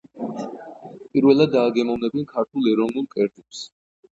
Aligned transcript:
პირველად 1.17 1.53
დააგემოვნებენ 1.57 2.27
ქართულ 2.33 2.73
ეროვნულ 2.73 3.07
კერძებს. 3.15 3.63